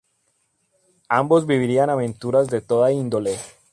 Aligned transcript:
Ambos 1.09 1.45
vivirán 1.45 1.91
aventuras 1.91 2.47
de 2.47 2.59
toda 2.61 2.91
índole. 2.91 3.37